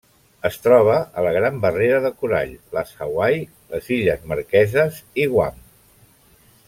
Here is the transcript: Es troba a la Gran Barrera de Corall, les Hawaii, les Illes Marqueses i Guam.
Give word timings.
Es 0.47 0.55
troba 0.61 0.93
a 1.01 1.25
la 1.25 1.33
Gran 1.35 1.59
Barrera 1.65 1.99
de 2.05 2.11
Corall, 2.23 2.55
les 2.77 2.95
Hawaii, 3.07 3.45
les 3.75 3.91
Illes 3.99 4.25
Marqueses 4.33 4.99
i 5.25 5.29
Guam. 5.35 5.63